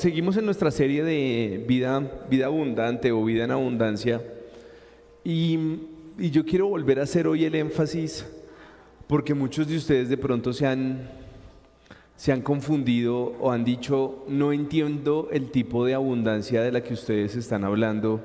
[0.00, 2.00] seguimos en nuestra serie de vida,
[2.30, 4.22] vida abundante o vida en abundancia.
[5.22, 5.58] Y,
[6.18, 8.26] yo quiero volver a hacer hoy el énfasis
[9.06, 11.08] porque muchos de ustedes de pronto se han,
[12.14, 16.92] se han confundido o han dicho, no entiendo el tipo de abundancia de la que
[16.92, 18.20] ustedes están hablando,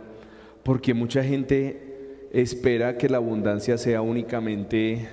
[0.64, 5.08] porque mucha gente espera que la abundancia sea únicamente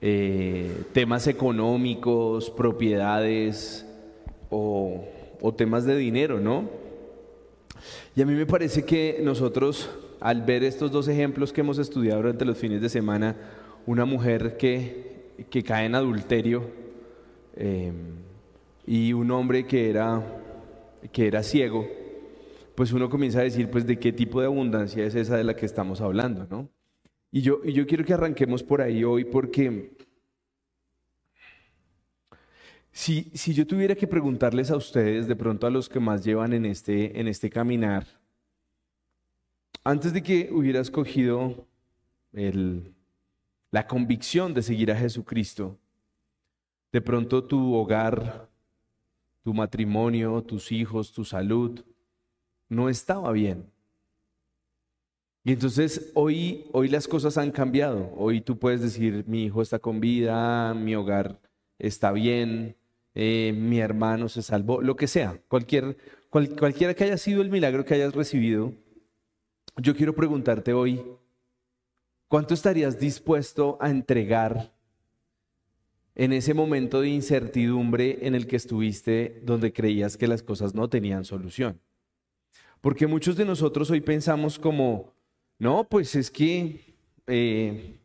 [0.00, 3.84] eh, temas económicos, propiedades
[4.48, 5.04] o,
[5.40, 6.68] o temas de dinero, ¿no?
[8.14, 9.90] Y a mí me parece que nosotros,
[10.20, 13.36] al ver estos dos ejemplos que hemos estudiado durante los fines de semana,
[13.86, 16.64] una mujer que, que cae en adulterio
[17.56, 17.92] eh,
[18.86, 20.22] y un hombre que era,
[21.12, 21.88] que era ciego,
[22.74, 25.54] pues uno comienza a decir, pues de qué tipo de abundancia es esa de la
[25.54, 26.68] que estamos hablando, ¿no?
[27.32, 29.96] Y yo, y yo quiero que arranquemos por ahí hoy porque
[32.92, 36.52] si, si yo tuviera que preguntarles a ustedes, de pronto a los que más llevan
[36.52, 38.06] en este, en este caminar,
[39.84, 41.66] antes de que hubiera escogido
[42.32, 42.94] el,
[43.70, 45.78] la convicción de seguir a Jesucristo,
[46.92, 48.48] de pronto tu hogar,
[49.42, 51.84] tu matrimonio, tus hijos, tu salud,
[52.68, 53.70] no estaba bien.
[55.42, 58.12] Y entonces hoy, hoy las cosas han cambiado.
[58.16, 61.40] Hoy tú puedes decir, mi hijo está con vida, mi hogar
[61.78, 62.76] está bien,
[63.14, 65.96] eh, mi hermano se salvó, lo que sea, cualquier,
[66.30, 68.72] cualquiera que haya sido el milagro que hayas recibido,
[69.76, 71.02] yo quiero preguntarte hoy,
[72.30, 74.72] ¿Cuánto estarías dispuesto a entregar
[76.14, 80.88] en ese momento de incertidumbre en el que estuviste donde creías que las cosas no
[80.88, 81.80] tenían solución?
[82.80, 85.12] Porque muchos de nosotros hoy pensamos como,
[85.58, 86.94] no, pues es que
[87.26, 87.98] eh,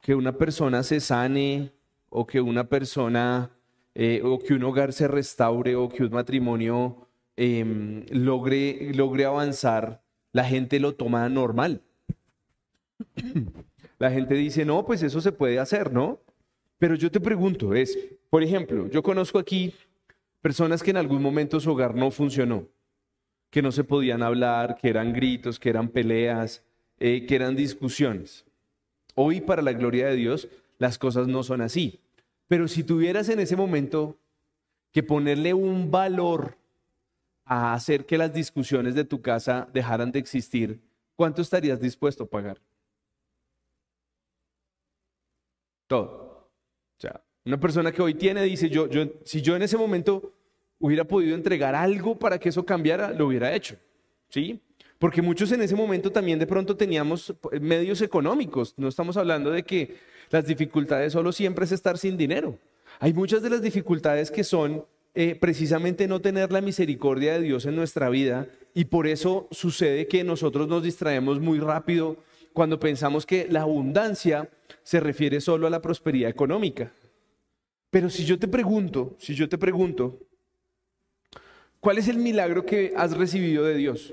[0.00, 1.72] que una persona se sane
[2.08, 3.52] o que una persona
[4.00, 10.04] eh, o que un hogar se restaure o que un matrimonio em, logre, logre avanzar,
[10.32, 11.82] la gente lo toma normal.
[13.98, 16.20] La gente dice, no, pues eso se puede hacer, ¿no?
[16.78, 17.98] Pero yo te pregunto, es,
[18.30, 19.74] por ejemplo, yo conozco aquí
[20.40, 22.68] personas que en algún momento su hogar no funcionó,
[23.50, 26.64] que no se podían hablar, que eran gritos, que eran peleas,
[27.00, 28.44] eh, que eran discusiones.
[29.16, 30.48] Hoy, para la gloria de Dios,
[30.78, 32.00] las cosas no son así.
[32.48, 34.18] Pero si tuvieras en ese momento
[34.90, 36.56] que ponerle un valor
[37.44, 40.80] a hacer que las discusiones de tu casa dejaran de existir,
[41.14, 42.60] ¿cuánto estarías dispuesto a pagar?
[45.86, 46.50] Todo.
[46.96, 50.34] O sea, una persona que hoy tiene dice, yo, yo, si yo en ese momento
[50.78, 53.76] hubiera podido entregar algo para que eso cambiara, lo hubiera hecho.
[54.28, 54.60] ¿Sí?
[54.98, 58.74] Porque muchos en ese momento también de pronto teníamos medios económicos.
[58.76, 59.96] No estamos hablando de que
[60.30, 62.58] las dificultades solo siempre es estar sin dinero.
[62.98, 67.64] Hay muchas de las dificultades que son eh, precisamente no tener la misericordia de Dios
[67.66, 72.16] en nuestra vida y por eso sucede que nosotros nos distraemos muy rápido
[72.52, 74.50] cuando pensamos que la abundancia
[74.82, 76.92] se refiere solo a la prosperidad económica.
[77.90, 80.18] Pero si yo te pregunto, si yo te pregunto,
[81.80, 84.12] ¿cuál es el milagro que has recibido de Dios?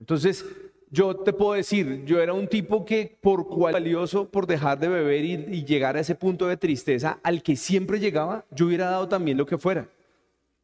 [0.00, 0.44] Entonces,
[0.90, 4.88] yo te puedo decir, yo era un tipo que por cual valioso por dejar de
[4.88, 8.90] beber y, y, llegar a ese punto de tristeza al que siempre llegaba, yo hubiera
[8.90, 9.88] dado también lo que fuera.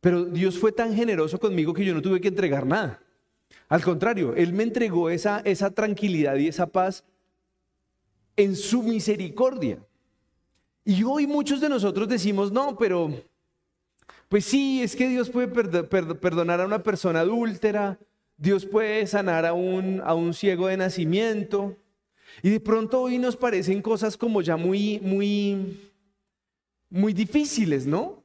[0.01, 3.01] Pero Dios fue tan generoso conmigo que yo no tuve que entregar nada.
[3.69, 7.05] Al contrario, Él me entregó esa, esa tranquilidad y esa paz
[8.37, 9.79] en su misericordia.
[10.85, 13.11] Y hoy muchos de nosotros decimos, no, pero
[14.29, 17.99] pues sí, es que Dios puede perdonar a una persona adúltera,
[18.39, 21.77] Dios puede sanar a un, a un ciego de nacimiento.
[22.43, 25.91] Y de pronto hoy nos parecen cosas como ya muy, muy,
[26.91, 28.23] muy difíciles, ¿no?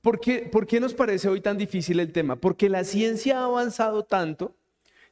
[0.00, 2.36] ¿Por qué, ¿Por qué nos parece hoy tan difícil el tema?
[2.36, 4.56] Porque la ciencia ha avanzado tanto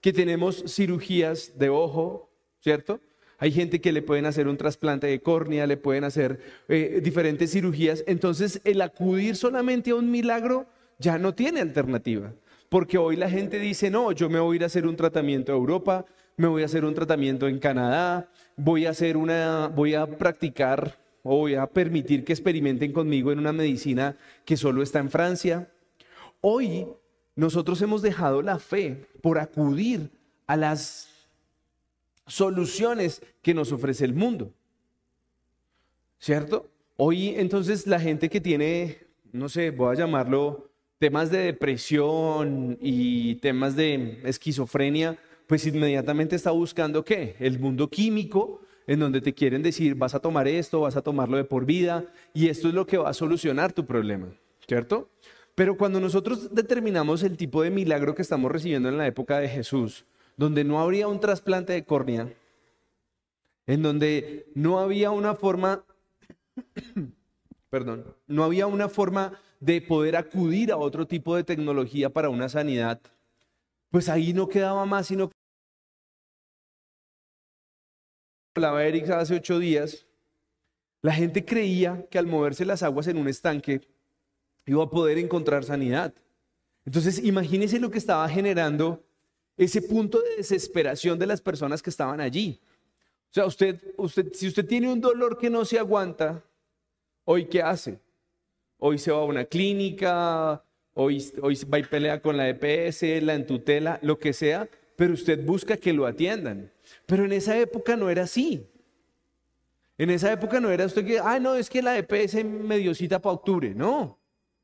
[0.00, 2.31] que tenemos cirugías de ojo,
[2.61, 3.00] ¿cierto?
[3.38, 7.50] Hay gente que le pueden hacer un trasplante de córnea, le pueden hacer eh, diferentes
[7.50, 8.05] cirugías.
[8.06, 10.67] Entonces, el acudir solamente a un milagro
[10.99, 12.32] ya no tiene alternativa.
[12.69, 15.52] Porque hoy la gente dice, no, yo me voy a ir a hacer un tratamiento
[15.52, 16.05] a Europa,
[16.37, 20.99] me voy a hacer un tratamiento en Canadá, voy a hacer una, voy a practicar
[21.22, 25.70] o voy a permitir que experimenten conmigo en una medicina que solo está en Francia.
[26.40, 26.87] Hoy
[27.37, 30.11] nosotros hemos dejado la fe por acudir
[30.46, 31.08] a las
[32.26, 34.52] soluciones que nos ofrece el mundo.
[36.19, 36.70] ¿Cierto?
[36.96, 38.99] Hoy entonces la gente que tiene,
[39.32, 40.70] no sé, voy a llamarlo
[41.04, 47.36] temas de depresión y temas de esquizofrenia, pues inmediatamente está buscando qué?
[47.40, 51.36] El mundo químico, en donde te quieren decir, vas a tomar esto, vas a tomarlo
[51.36, 54.28] de por vida, y esto es lo que va a solucionar tu problema,
[54.66, 55.10] ¿cierto?
[55.54, 59.50] Pero cuando nosotros determinamos el tipo de milagro que estamos recibiendo en la época de
[59.50, 60.06] Jesús,
[60.38, 62.32] donde no habría un trasplante de córnea,
[63.66, 65.84] en donde no había una forma,
[67.68, 72.49] perdón, no había una forma de poder acudir a otro tipo de tecnología para una
[72.50, 73.00] sanidad,
[73.90, 75.31] pues ahí no quedaba más sino
[78.55, 80.06] hablaba Eric hace ocho días,
[81.02, 83.81] la gente creía que al moverse las aguas en un estanque
[84.66, 86.14] iba a poder encontrar sanidad.
[86.84, 89.02] Entonces, imagínense lo que estaba generando
[89.56, 92.61] ese punto de desesperación de las personas que estaban allí.
[93.31, 96.44] O sea, usted, usted, si usted tiene un dolor que no se aguanta,
[97.25, 97.99] ¿hoy qué hace?
[98.86, 103.32] Hoy se va a una clínica, hoy, hoy va y pelea con la EPS, la
[103.32, 106.70] entutela, lo que sea, pero usted busca que lo atiendan.
[107.06, 108.69] Pero en esa época no era así.
[109.96, 113.22] En esa época no era usted que, ah, no, es que la EPS me cita
[113.22, 113.75] para octubre.
[113.75, 114.02] No.
[114.02, 114.19] O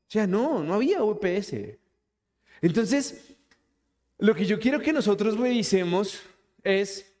[0.07, 1.79] sea, no, no había EPS.
[2.61, 3.35] Entonces,
[4.19, 6.21] lo que yo quiero que nosotros revisemos
[6.61, 7.11] es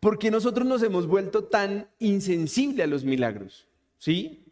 [0.00, 3.68] por qué nosotros nos hemos vuelto tan insensibles a los milagros.
[3.96, 4.49] ¿Sí?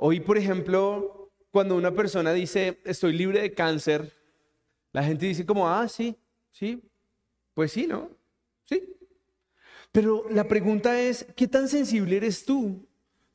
[0.00, 4.12] Hoy, por ejemplo, cuando una persona dice, estoy libre de cáncer,
[4.92, 6.16] la gente dice como, ah, sí,
[6.52, 6.80] sí,
[7.52, 8.08] pues sí, ¿no?
[8.64, 8.94] Sí.
[9.90, 12.86] Pero la pregunta es, ¿qué tan sensible eres tú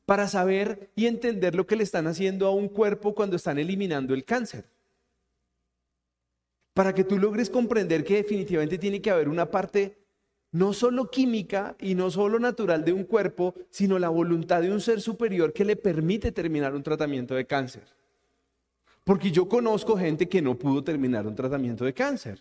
[0.06, 4.14] para saber y entender lo que le están haciendo a un cuerpo cuando están eliminando
[4.14, 4.64] el cáncer?
[6.72, 10.03] Para que tú logres comprender que definitivamente tiene que haber una parte
[10.54, 14.80] no solo química y no solo natural de un cuerpo, sino la voluntad de un
[14.80, 17.82] ser superior que le permite terminar un tratamiento de cáncer.
[19.02, 22.40] Porque yo conozco gente que no pudo terminar un tratamiento de cáncer.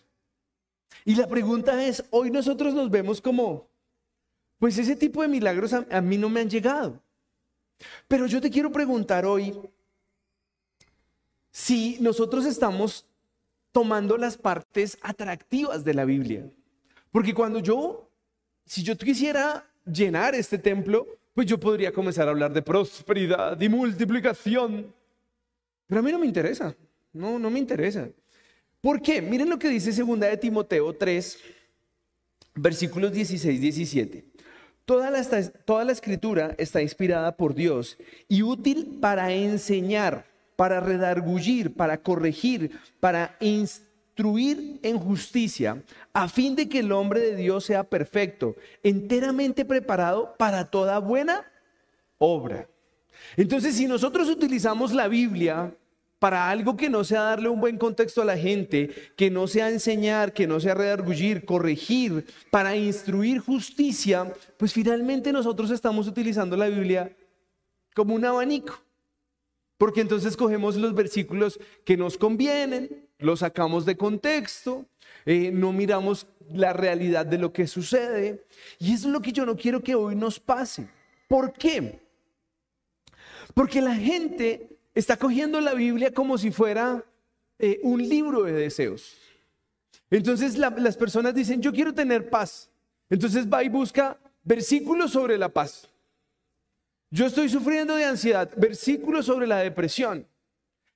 [1.03, 3.67] Y la pregunta es, hoy nosotros nos vemos como,
[4.59, 7.01] pues ese tipo de milagros a, mí no me han llegado.
[8.07, 9.59] Pero yo te quiero preguntar hoy
[11.49, 13.07] si nosotros estamos
[13.71, 16.47] tomando las partes atractivas de la Biblia.
[17.13, 18.09] Porque cuando yo,
[18.65, 21.05] si yo quisiera llenar este templo,
[21.35, 24.91] pues yo podría comenzar a hablar de prosperidad y multiplicación.
[25.85, 26.75] Pero a mí no me interesa.
[27.13, 28.09] No, no me interesa.
[28.81, 29.21] ¿Por qué?
[29.21, 31.37] Miren lo que dice segunda de Timoteo 3,
[32.55, 34.25] versículos 16, 17.
[34.83, 35.23] Toda la,
[35.65, 37.95] toda la escritura está inspirada por Dios
[38.27, 40.25] y útil para enseñar,
[40.55, 43.37] para redargullir, para corregir, para
[44.13, 45.81] instruir en justicia,
[46.13, 51.51] a fin de que el hombre de Dios sea perfecto, enteramente preparado para toda buena
[52.19, 52.69] obra.
[53.35, 55.75] Entonces, si nosotros utilizamos la Biblia
[56.19, 59.71] para algo que no sea darle un buen contexto a la gente, que no sea
[59.71, 66.67] enseñar, que no sea redargullir, corregir, para instruir justicia, pues finalmente nosotros estamos utilizando la
[66.67, 67.11] Biblia
[67.95, 68.79] como un abanico.
[69.77, 74.85] Porque entonces cogemos los versículos que nos convienen, los sacamos de contexto,
[75.25, 78.45] eh, no miramos la realidad de lo que sucede.
[78.79, 80.87] Y eso es lo que yo no quiero que hoy nos pase.
[81.27, 81.99] ¿Por qué?
[83.53, 87.03] Porque la gente está cogiendo la Biblia como si fuera
[87.59, 89.15] eh, un libro de deseos.
[90.09, 92.69] Entonces las personas dicen, yo quiero tener paz.
[93.09, 95.87] Entonces va y busca versículos sobre la paz.
[97.09, 100.27] Yo estoy sufriendo de ansiedad, versículos sobre la depresión.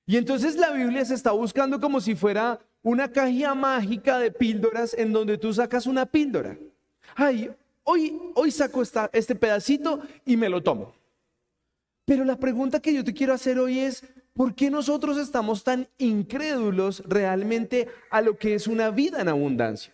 [0.08, 4.94] Y entonces la Biblia se está buscando como si fuera una caja mágica de píldoras
[4.94, 6.56] en donde tú sacas una píldora.
[7.14, 7.50] Ay,
[7.84, 10.94] hoy, hoy saco esta, este pedacito y me lo tomo.
[12.06, 15.86] Pero la pregunta que yo te quiero hacer hoy es, ¿por qué nosotros estamos tan
[15.98, 19.92] incrédulos realmente a lo que es una vida en abundancia?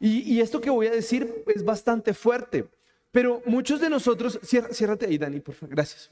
[0.00, 2.68] Y, esto que voy a decir es bastante fuerte,
[3.12, 6.10] pero muchos de nosotros, ciérrate ahí Dani, por favor, gracias.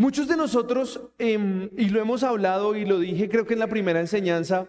[0.00, 3.66] Muchos de nosotros, em, y lo hemos hablado y lo dije creo que en la
[3.66, 4.66] primera enseñanza,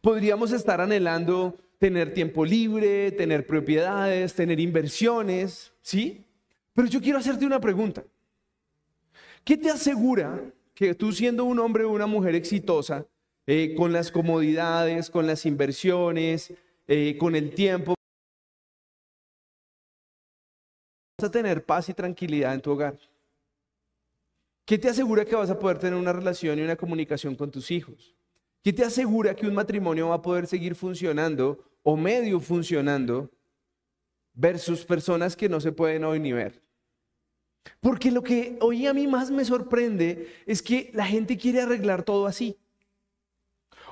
[0.00, 6.24] podríamos estar anhelando tener tiempo libre, tener propiedades, tener inversiones, ¿sí?
[6.74, 8.02] Pero yo quiero hacerte una pregunta.
[9.44, 10.42] ¿Qué te asegura
[10.74, 13.06] que tú siendo un hombre o una mujer exitosa,
[13.46, 16.52] eh, con las comodidades, con las inversiones,
[16.88, 17.94] eh, con el tiempo,
[21.16, 22.98] vas a tener paz y tranquilidad en tu hogar?
[24.68, 27.70] ¿Qué te asegura que vas a poder tener una relación y una comunicación con tus
[27.70, 28.14] hijos?
[28.62, 33.30] ¿Qué te asegura que un matrimonio va a poder seguir funcionando o medio funcionando
[34.34, 36.60] versus personas que no se pueden hoy ni ver?
[37.80, 42.02] Porque lo que hoy a mí más me sorprende es que la gente quiere arreglar
[42.02, 42.58] todo así.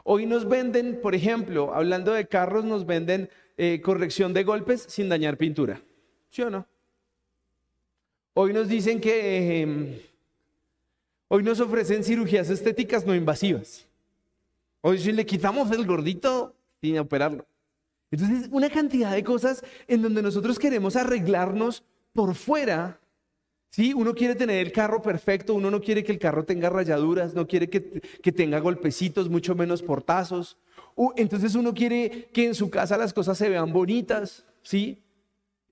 [0.04, 5.08] Hoy nos venden, por ejemplo, hablando de carros, nos venden eh, corrección de golpes sin
[5.08, 5.80] dañar pintura.
[6.28, 6.68] ¿Sí o no?
[8.34, 9.98] Hoy nos dicen que, em,
[11.28, 13.86] Hoy nos ofrecen cirugías estéticas no invasivas.
[14.80, 17.44] Hoy si le quitamos el gordito sin operarlo.
[18.10, 23.00] Entonces, una cantidad de cosas en donde nosotros queremos arreglarnos por fuera.
[23.70, 23.92] ¿sí?
[23.92, 27.48] Uno quiere tener el carro perfecto, uno no quiere que el carro tenga rayaduras, no
[27.48, 30.56] quiere que, que tenga golpecitos, mucho menos portazos.
[31.16, 35.02] Entonces uno quiere que en su casa las cosas se vean bonitas, ¿sí?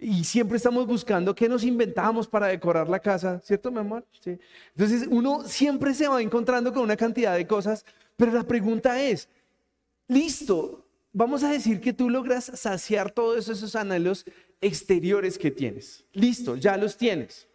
[0.06, 4.04] Y siempre estamos buscando qué nos inventamos para decorar la casa, ¿cierto, mi amor?
[4.20, 4.38] Sí.
[4.76, 9.30] Entonces uno siempre se va encontrando con una cantidad de cosas, pero la pregunta es,
[10.06, 14.26] listo, vamos a decir que tú logras saciar todos esos anhelos
[14.60, 16.04] exteriores que tienes.
[16.12, 17.48] Listo, ya los tienes.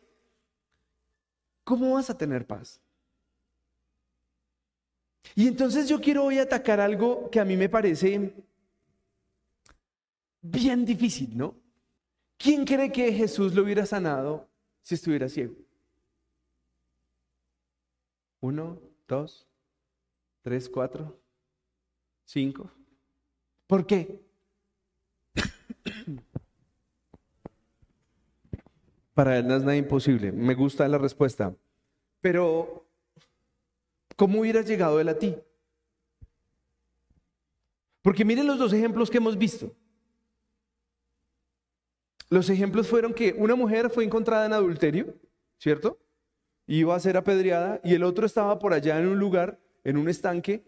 [1.63, 2.81] ¿Cómo vas a tener paz?
[5.35, 8.33] Y entonces yo quiero hoy atacar algo que a mí me parece
[10.41, 11.68] bien difícil, ¿no?
[12.39, 14.47] ¿Quién cree que Jesús lo hubiera sanado
[14.81, 15.55] si estuviera ciego?
[18.39, 18.79] Uno,
[19.09, 19.45] dos,
[20.41, 21.19] tres, cuatro,
[22.23, 22.71] cinco.
[23.67, 24.21] ¿Por qué?
[29.13, 30.31] Para él no es nada imposible.
[30.31, 31.53] Me gusta la respuesta.
[32.21, 32.87] Pero,
[34.15, 35.35] ¿cómo hubiera llegado él a ti?
[38.01, 39.75] Porque miren los dos ejemplos que hemos visto.
[42.29, 45.15] Los ejemplos fueron que una mujer fue encontrada en adulterio,
[45.57, 45.97] ¿cierto?
[46.67, 50.07] Iba a ser apedreada y el otro estaba por allá en un lugar, en un
[50.07, 50.63] estanque,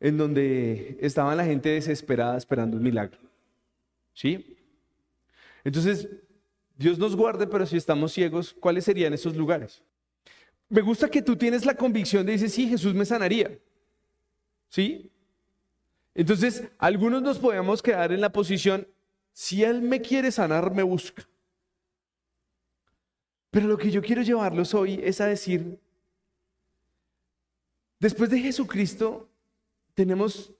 [0.00, 3.18] en donde estaba la gente desesperada esperando un milagro.
[4.14, 4.56] ¿Sí?
[5.64, 6.08] Entonces,
[6.76, 9.82] Dios nos guarde, pero si estamos ciegos, ¿cuáles serían esos lugares?
[10.68, 13.58] Me gusta que tú tienes la convicción de decir, sí, Jesús me sanaría.
[14.68, 15.12] ¿Sí?
[16.14, 18.88] Entonces, algunos nos podemos quedar en la posición,
[19.32, 21.26] si Él me quiere sanar, me busca.
[23.50, 25.78] Pero lo que yo quiero llevarlos hoy es a decir,
[27.98, 29.28] después de Jesucristo
[29.94, 30.52] tenemos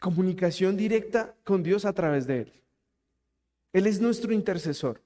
[0.00, 2.52] comunicación directa con Dios a través de Él.
[3.72, 5.02] Él es nuestro intercesor.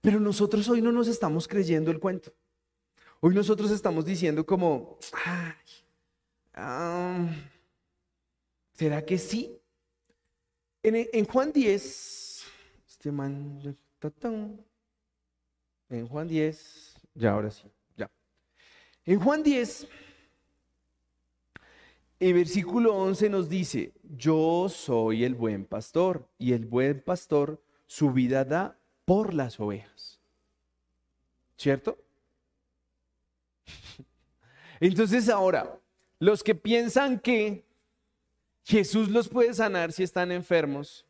[0.00, 2.32] Pero nosotros hoy no nos estamos creyendo el cuento.
[3.20, 5.54] Hoy nosotros estamos diciendo como, ay,
[8.78, 9.60] ¿Será que sí?
[10.84, 12.44] En, Juan 10,
[12.86, 13.76] este man,
[15.88, 17.64] en Juan 10, ya ahora sí,
[17.96, 18.08] ya.
[19.04, 19.88] En Juan 10,
[22.20, 28.12] el versículo 11 nos dice, yo soy el buen pastor y el buen pastor su
[28.12, 30.20] vida da por las ovejas.
[31.56, 31.98] ¿Cierto?
[34.78, 35.80] Entonces ahora,
[36.20, 37.66] los que piensan que
[38.68, 41.06] Jesús los puede sanar si están enfermos.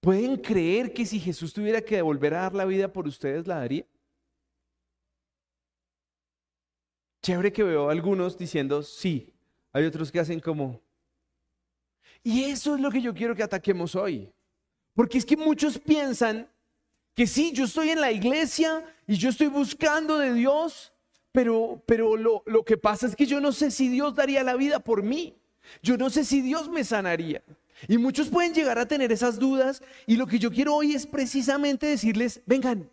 [0.00, 3.56] ¿Pueden creer que si Jesús tuviera que volver a dar la vida por ustedes, la
[3.56, 3.84] daría?
[7.20, 9.34] Chévere que veo a algunos diciendo sí,
[9.72, 10.80] hay otros que hacen como...
[12.22, 14.32] Y eso es lo que yo quiero que ataquemos hoy.
[14.94, 16.48] Porque es que muchos piensan
[17.12, 20.92] que sí, yo estoy en la iglesia y yo estoy buscando de Dios,
[21.36, 24.56] pero, pero lo, lo que pasa es que yo no sé si Dios daría la
[24.56, 25.36] vida por mí.
[25.82, 27.42] Yo no sé si Dios me sanaría.
[27.88, 31.06] Y muchos pueden llegar a tener esas dudas y lo que yo quiero hoy es
[31.06, 32.88] precisamente decirles, vengan,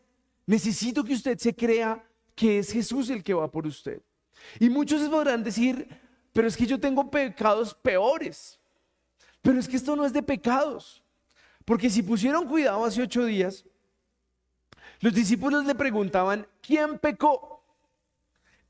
[0.46, 2.04] necesito que usted se crea
[2.36, 4.02] que es Jesús el que va por usted.
[4.60, 5.88] Y muchos podrán decir,
[6.34, 8.60] pero es que yo tengo pecados peores.
[9.42, 11.02] Pero es que esto no es de pecados.
[11.64, 13.64] Porque si pusieron cuidado hace ocho días,
[15.00, 17.53] los discípulos le preguntaban, ¿quién pecó?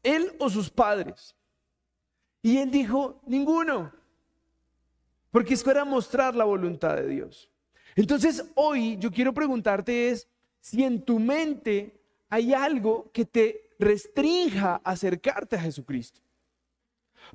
[0.04, 1.36] Él o sus padres.
[2.42, 3.92] Y él dijo, ninguno.
[5.32, 7.50] Porque esto era mostrar la voluntad de Dios.
[7.96, 10.28] Entonces hoy yo quiero preguntarte es
[10.60, 16.22] si en tu mente hay algo que te restrinja acercarte a Jesucristo.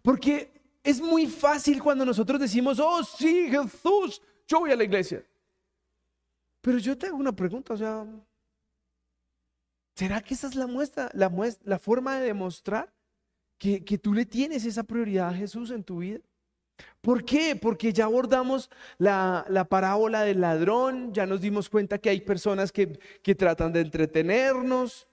[0.02, 0.50] Porque
[0.82, 5.24] es muy fácil cuando nosotros decimos, oh sí, Jesús, yo voy a la iglesia.
[6.60, 8.06] Pero yo te hago una pregunta, o sea,
[9.98, 11.28] ¿Será que esa es la muestra, la,
[11.64, 12.94] la forma de demostrar
[13.58, 16.20] que, tú le tienes esa prioridad a Jesús en tu vida?
[17.00, 17.56] ¿Por qué?
[17.56, 23.34] Porque ya abordamos la, parábola del ladrón, ya nos dimos cuenta que hay personas que
[23.34, 25.08] tratan de entretenernos,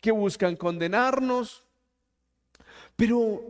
[0.00, 1.66] que buscan condenarnos,
[2.96, 3.42] pero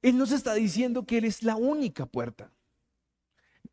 [0.00, 2.50] Él nos está diciendo que Él es la única puerta.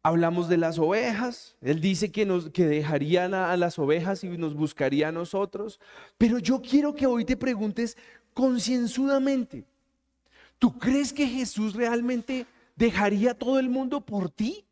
[0.05, 4.53] Hablamos de las ovejas, Él dice que, nos, que dejarían a, las ovejas y nos
[4.53, 5.79] buscaría a nosotros,
[6.15, 7.97] pero yo quiero que hoy te preguntes
[8.31, 9.65] concienzudamente,
[10.59, 12.45] ¿tú crees que Jesús realmente
[12.75, 14.63] dejaría a todo el mundo por ti?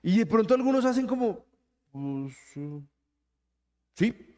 [0.00, 1.44] Y de pronto algunos hacen como,
[1.90, 2.36] pues,
[3.96, 4.36] sí.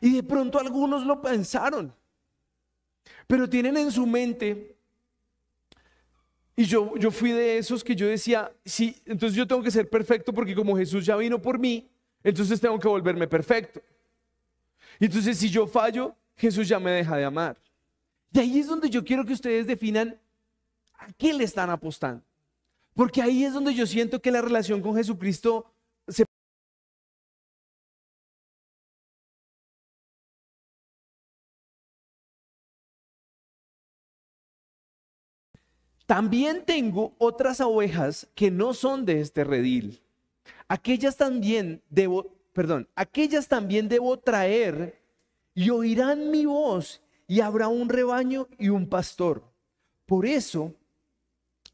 [0.00, 1.94] Y de pronto algunos lo pensaron,
[3.28, 4.76] pero tienen en su mente,
[6.56, 9.88] y yo, yo fui de esos que yo decía, sí, entonces yo tengo que ser
[9.90, 11.88] perfecto porque como Jesús ya vino por mí,
[12.22, 13.82] entonces tengo que volverme perfecto.
[15.00, 17.56] Y entonces si yo fallo, Jesús ya me deja de amar.
[18.32, 20.18] Y ahí es donde yo quiero que ustedes definan
[20.94, 22.22] a qué le están apostando.
[22.94, 25.73] Porque ahí es donde yo siento que la relación con Jesucristo
[36.06, 40.02] También tengo otras ovejas que no son de este redil.
[40.68, 45.00] Aquellas también debo, perdón, aquellas también debo traer
[45.54, 49.42] y oirán mi voz y habrá un rebaño y un pastor.
[50.04, 50.74] Por eso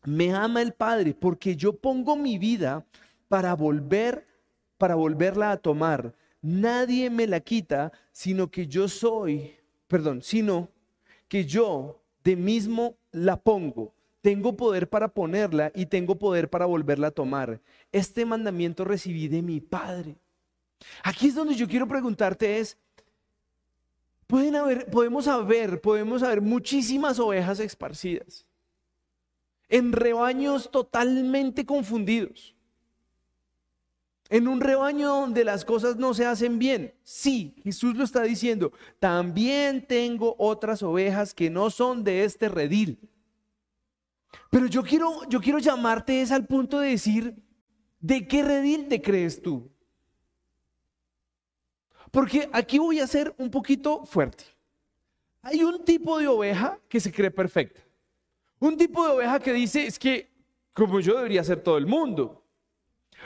[0.05, 2.87] me ama el Padre, porque yo pongo mi vida
[3.29, 4.27] para volver,
[4.79, 6.15] para volverla a tomar.
[6.41, 9.57] Nadie me la quita, sino que yo soy,
[9.89, 10.69] perdón, sino
[11.29, 13.93] que yo de mismo la pongo.
[14.21, 17.61] Tengo poder para ponerla y tengo poder para volverla a tomar.
[17.91, 20.17] Este mandamiento recibí de mi Padre.
[21.03, 22.77] Aquí es donde yo quiero preguntarte es,
[24.27, 24.55] pueden
[24.91, 28.47] podemos haber, podemos haber muchísimas ovejas esparcidas
[29.71, 32.55] en rebaños totalmente confundidos.
[34.29, 36.95] En un rebaño donde las cosas no se hacen bien.
[37.03, 38.73] Sí, Jesús lo está diciendo.
[38.99, 43.09] También tengo otras ovejas que no son de este redil.
[44.51, 47.35] Pero yo quiero, yo quiero llamarte es al punto de decir,
[48.01, 49.71] ¿de qué redil te crees tú?
[52.11, 54.45] Porque aquí voy a ser un poquito fuerte.
[55.43, 57.81] Hay un tipo de oveja que se cree perfecta.
[58.59, 60.31] Un tipo de oveja que dice, es que
[60.73, 62.45] como yo debería ser todo el mundo.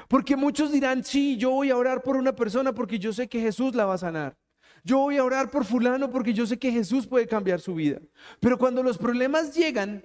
[0.08, 3.40] Porque muchos dirán, sí, yo voy a orar por una persona porque yo sé que
[3.40, 4.36] Jesús la va a sanar.
[4.82, 8.00] Yo voy a orar por fulano porque yo sé que Jesús puede cambiar su vida.
[8.38, 10.04] Pero cuando los problemas llegan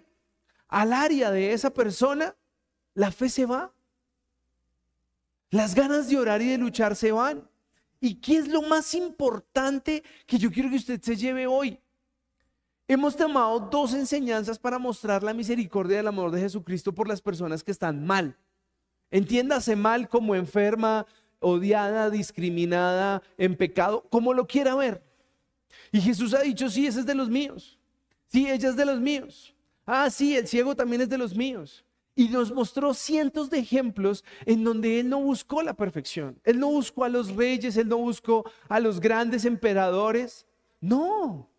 [0.69, 2.35] al área de esa persona,
[2.93, 3.73] la fe se va.
[5.49, 7.49] Las ganas de orar y de luchar se van.
[7.99, 11.79] ¿Y qué es lo más importante que yo quiero que usted se lleve hoy?
[12.87, 17.21] Hemos tomado dos enseñanzas para mostrar la misericordia y el amor de Jesucristo por las
[17.21, 18.37] personas que están mal.
[19.11, 21.05] Entiéndase mal como enferma,
[21.39, 25.03] odiada, discriminada, en pecado, como lo quiera ver.
[25.91, 27.79] Y Jesús ha dicho, sí, ese es de los míos.
[28.27, 29.55] Sí, ella es de los míos.
[29.91, 31.83] Ah, sí, el ciego también es de los míos.
[32.15, 36.39] Y nos mostró cientos de ejemplos en donde Él no buscó la perfección.
[36.43, 40.45] Él no buscó a los reyes, Él no buscó a los grandes emperadores.
[40.81, 41.49] No,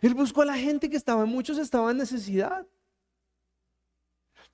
[0.00, 2.66] él buscó a la gente que estaba, muchos estaban en necesidad.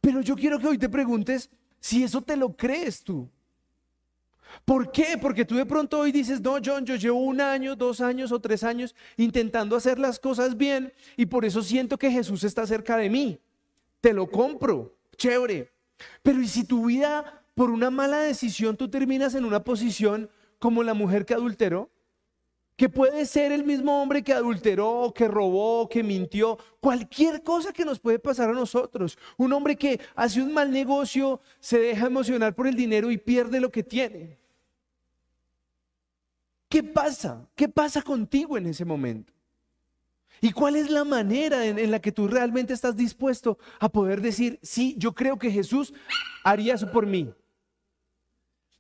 [0.00, 3.28] Pero yo quiero que hoy te preguntes si eso te lo crees tú.
[4.64, 5.18] ¿Por qué?
[5.20, 8.40] Porque tú de pronto hoy dices, no, John, yo llevo un año, dos años o
[8.40, 12.96] tres años intentando hacer las cosas bien y por eso siento que Jesús está cerca
[12.96, 13.38] de mí.
[14.00, 15.72] Te lo compro, chévere.
[16.22, 20.82] Pero ¿y si tu vida, por una mala decisión, tú terminas en una posición como
[20.82, 21.90] la mujer que adulteró?
[22.76, 27.84] que puede ser el mismo hombre que adulteró, que robó, que mintió, cualquier cosa que
[27.84, 29.16] nos puede pasar a nosotros.
[29.36, 33.60] Un hombre que hace un mal negocio, se deja emocionar por el dinero y pierde
[33.60, 34.38] lo que tiene.
[36.74, 37.48] ¿Qué pasa?
[37.54, 39.32] ¿Qué pasa contigo en ese momento?
[40.40, 44.58] ¿Y cuál es la manera en, la que tú realmente estás dispuesto a poder decir,
[44.60, 45.94] sí, yo creo que Jesús
[46.42, 47.32] haría eso por mí?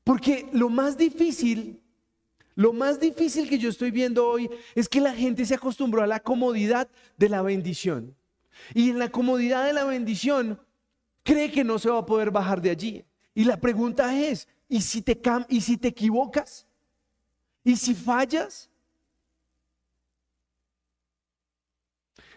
[0.02, 1.80] Porque lo más difícil
[2.56, 6.08] lo más difícil que yo estoy viendo hoy es que la gente se acostumbró a
[6.08, 8.16] la comodidad de la bendición.
[8.74, 10.58] Y en la comodidad de la bendición
[11.22, 13.04] cree que no se va a poder bajar de allí.
[13.36, 16.66] Y la pregunta es, ¿y si te, y si te equivocas?
[17.64, 18.70] ¿Y si fallas?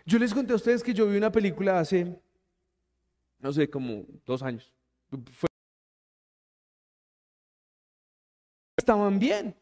[0.06, 2.18] Yo les conté a ustedes que yo vi una película hace,
[3.40, 4.72] no sé, como dos años.
[8.78, 9.54] Estaban bien.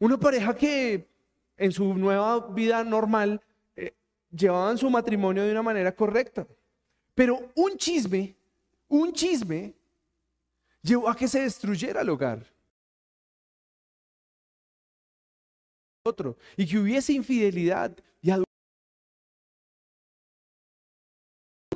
[0.00, 1.08] Una pareja que
[1.56, 3.40] en su nueva vida normal
[3.76, 3.94] eh,
[4.32, 6.44] llevaban su matrimonio de una manera correcta.
[7.14, 8.34] Pero un chisme,
[8.88, 9.74] un chisme,
[10.82, 12.57] llevó a que se destruyera el hogar.
[16.08, 18.44] Otro, y que hubiese infidelidad y Un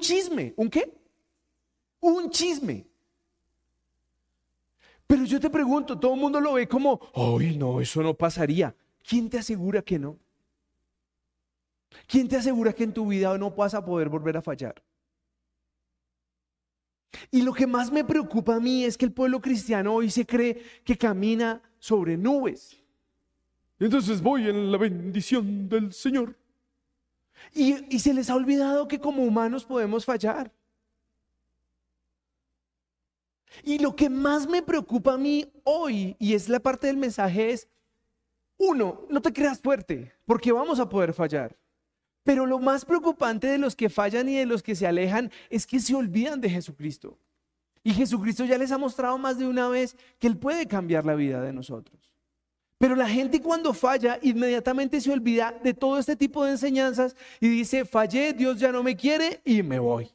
[0.01, 0.93] chisme, ¿un qué?
[2.01, 2.87] Un chisme.
[5.07, 8.75] Pero yo te pregunto, todo el mundo lo ve como, ay, no, eso no pasaría.
[9.07, 10.19] ¿Quién te asegura que no?
[12.07, 14.83] ¿Quién te asegura que en tu vida no vas a poder volver a fallar?
[17.31, 20.27] Y lo que más me preocupa a mí es que el pueblo cristiano hoy se
[20.27, 22.82] cree que camina sobre nubes.
[23.85, 26.37] Entonces voy en la bendición del Señor.
[27.53, 30.53] Y, y se les ha olvidado que como humanos podemos fallar.
[33.65, 37.51] Y lo que más me preocupa a mí hoy, y es la parte del mensaje,
[37.51, 37.69] es,
[38.57, 41.57] uno, no te creas fuerte, porque vamos a poder fallar.
[42.23, 45.67] Pero lo más preocupante de los que fallan y de los que se alejan es
[45.67, 47.19] que se olvidan de Jesucristo.
[47.83, 51.17] Y Jesucristo ya les ha mostrado más de una vez que Él puede cambiar la
[51.17, 52.12] vida de nosotros.
[52.83, 57.47] Pero la gente cuando falla inmediatamente se olvida de todo este tipo de enseñanzas y
[57.49, 60.11] dice, fallé, Dios ya no me quiere y me voy.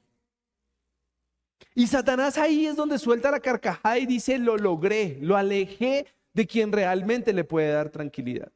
[1.74, 6.46] Y Satanás ahí es donde suelta la carcajada y dice, lo logré, lo alejé de
[6.46, 8.52] quien realmente le puede dar tranquilidad.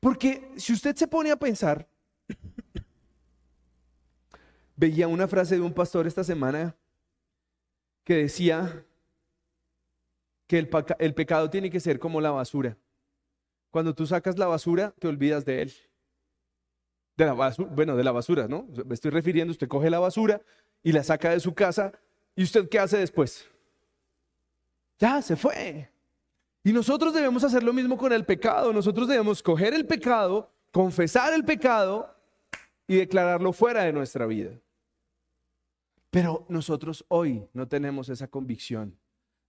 [0.00, 1.86] Porque si usted se pone a pensar,
[4.76, 6.74] veía una frase de un pastor esta semana
[8.02, 8.82] que decía
[10.50, 10.58] que
[10.98, 12.76] el, pecado tiene que ser como la basura.
[13.70, 15.72] Cuando tú sacas la basura, te olvidas de él.
[17.16, 18.66] De la basura, bueno, de la basura, ¿no?
[18.84, 20.42] Me estoy refiriendo, usted coge la basura
[20.82, 21.92] y la saca de su casa
[22.34, 23.48] y usted qué hace después?
[24.98, 25.88] Ya, se fue.
[26.64, 28.72] Y nosotros debemos hacer lo mismo con el pecado.
[28.72, 32.12] Nosotros debemos coger el pecado, confesar el pecado
[32.88, 34.50] y declararlo fuera de nuestra vida.
[36.10, 38.99] Pero nosotros hoy no tenemos esa convicción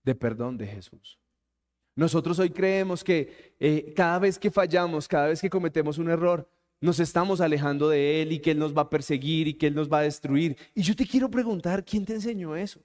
[0.04, 1.18] de perdón de Jesús.
[1.94, 6.48] Nosotros hoy creemos que eh, cada vez que fallamos, cada vez que cometemos un error,
[6.80, 9.74] nos estamos alejando de Él y que Él nos va a perseguir y que Él
[9.74, 10.56] nos va a destruir.
[10.74, 12.80] Y yo te quiero preguntar, ¿quién te enseñó eso?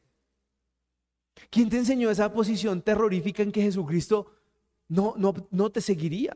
[1.49, 4.27] ¿Quién te enseñó esa posición terrorífica en que Jesucristo
[4.88, 6.36] no, no, no te seguiría?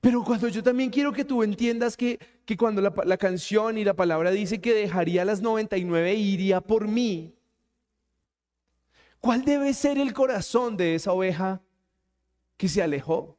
[0.00, 3.84] Pero cuando yo también quiero que tú entiendas que, que cuando la, la, canción y
[3.84, 7.35] la palabra dice que dejaría las 99 e iría por mí,
[9.26, 11.60] ¿cuál debe ser el corazón de esa oveja
[12.56, 13.36] que se alejó?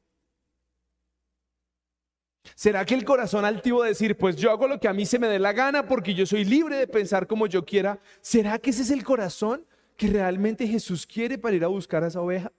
[2.56, 5.18] ¿Será que el corazón altivo de decir, pues yo hago lo que a mí se
[5.18, 8.02] me dé la gana porque yo soy libre de pensar como yo quiera?
[8.20, 12.08] ¿Será que ese es el corazón que realmente Jesús quiere para ir a buscar a
[12.08, 12.52] esa oveja?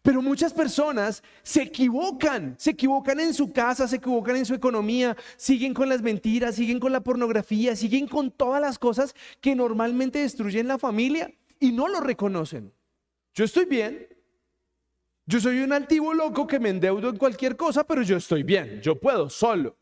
[0.00, 5.16] Pero muchas personas se equivocan, se equivocan en su casa, se equivocan en su economía,
[5.36, 10.20] siguen con las mentiras, siguen con la pornografía, siguen con todas las cosas que normalmente
[10.20, 12.72] destruyen la familia y no lo reconocen.
[13.34, 14.08] Yo estoy bien,
[15.26, 18.80] yo soy un altivo loco que me endeudo en cualquier cosa, pero yo estoy bien,
[18.80, 19.76] yo puedo solo.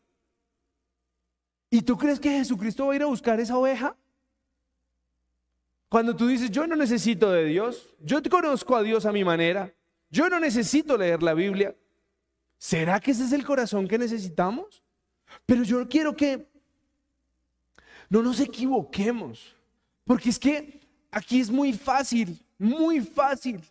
[1.69, 3.95] ¿Y tú crees que Jesucristo va a ir a buscar esa oveja?
[5.89, 9.23] Cuando tú dices, yo no necesito de Dios, yo te conozco a Dios a mi
[9.23, 9.73] manera,
[10.09, 11.75] yo no necesito leer la Biblia,
[12.57, 14.83] ¿será que ese es el corazón que necesitamos?
[15.45, 16.49] Pero yo quiero que
[18.09, 19.55] no nos equivoquemos,
[20.03, 20.76] porque es que
[21.11, 23.61] aquí es muy fácil, muy fácil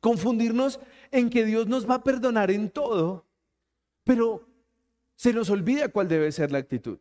[0.00, 3.24] confundirnos en que Dios nos va a perdonar en todo,
[4.02, 4.46] pero
[5.16, 6.98] se nos olvida cuál debe ser la actitud.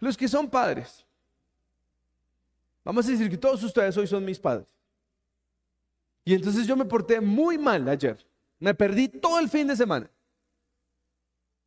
[0.00, 1.06] Los que son padres.
[2.84, 4.66] Vamos a decir que todos ustedes hoy son mis padres.
[6.24, 8.24] Y entonces yo me porté muy mal ayer.
[8.58, 10.10] Me perdí todo el fin de semana.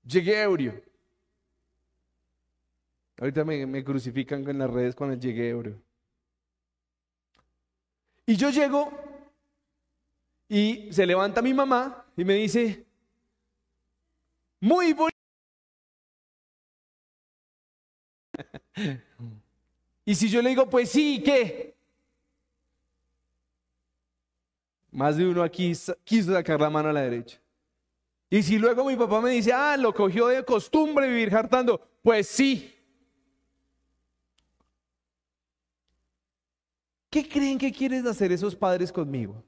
[0.06, 0.82] Llegué a Eurio.
[3.18, 5.82] Ahorita me, crucifican en las redes cuando llegué Eurio.
[8.26, 8.92] Y yo llego
[10.50, 12.86] y se levanta mi mamá y me dice,
[14.60, 15.16] muy bonito.
[20.06, 21.74] y si yo le digo, pues sí, ¿qué?
[24.92, 25.72] Más de uno aquí
[26.04, 27.40] quiso sacar la mano a la derecha.
[28.30, 32.28] Y si luego mi papá me dice, ah, lo cogió de costumbre vivir hartando, pues
[32.28, 32.75] sí.
[37.16, 39.42] ¿Qué creen que quieren hacer esos padres conmigo?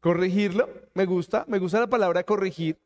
[0.00, 0.68] ¿Corregirlo?
[0.92, 2.76] Me gusta, me gusta la palabra corregir.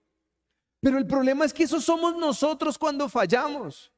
[0.79, 3.91] Pero el problema es que eso somos nosotros cuando fallamos.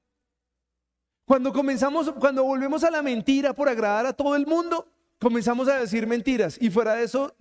[1.25, 4.87] Cuando comenzamos, cuando volvemos a la mentira por agradar a todo el mundo,
[5.18, 6.57] comenzamos a decir mentiras.
[6.61, 7.35] Y fuera de eso,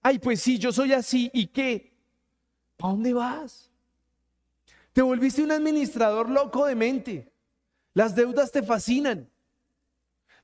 [0.00, 1.28] ay, pues sí, yo soy así.
[1.34, 1.92] ¿Y qué?
[2.78, 3.68] ¿A dónde vas?
[4.92, 7.32] Te volviste un administrador loco de mente.
[7.94, 9.31] Las deudas te fascinan.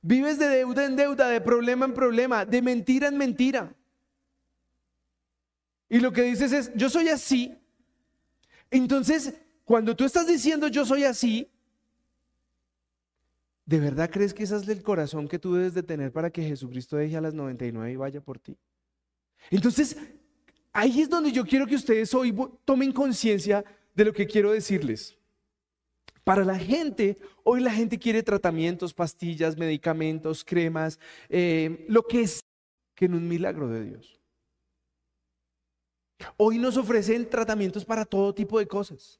[0.01, 3.75] Vives de deuda en deuda, de problema en problema, de mentira en mentira.
[5.89, 7.57] Y lo que dices es, yo soy así.
[8.71, 9.33] Entonces,
[9.65, 11.51] cuando tú estás diciendo yo soy así,
[13.69, 16.41] ¿De verdad crees que esa es el corazón que tú debes de tener para que
[16.41, 18.57] Jesucristo deje a las 99 y vaya por ti?
[19.51, 19.95] Entonces,
[20.73, 22.35] ahí es donde yo quiero que ustedes hoy
[22.65, 25.18] tomen conciencia de lo que quiero decirles.
[26.29, 32.39] Para la gente, hoy la gente quiere tratamientos, pastillas, medicamentos, cremas, eh, lo que es
[32.93, 34.21] que en un milagro de Dios.
[36.37, 39.19] Hoy nos ofrecen tratamientos para todo tipo de cosas.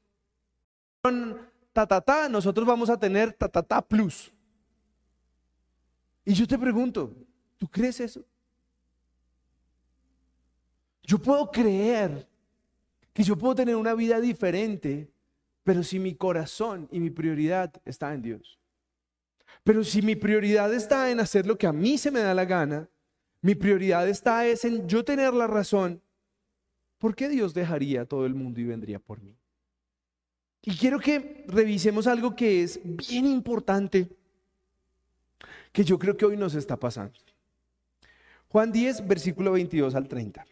[1.02, 1.36] Con
[1.72, 4.32] ta, nosotros vamos a tener ta, plus.
[6.24, 7.12] Y yo te pregunto,
[7.58, 8.24] ¿tú crees eso?
[11.02, 12.24] Yo puedo creer
[13.12, 15.10] que yo puedo tener una vida diferente,
[15.64, 18.58] pero si mi corazón y mi prioridad está en Dios.
[19.62, 22.44] Pero si mi prioridad está en hacer lo que a mí se me da la
[22.44, 22.88] gana,
[23.42, 26.02] mi prioridad está es en yo tener la razón,
[26.98, 29.36] ¿por qué Dios dejaría a todo el mundo y vendría por mí?
[30.62, 34.08] Y quiero que revisemos algo que es bien importante,
[35.72, 37.18] que yo creo que hoy nos está pasando.
[38.48, 40.44] Juan 10, versículo 22 al 30.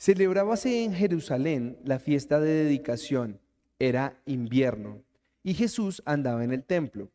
[0.00, 3.38] Celebrábase en Jerusalén la fiesta de dedicación.
[3.78, 5.02] Era invierno
[5.42, 7.10] y Jesús andaba en el templo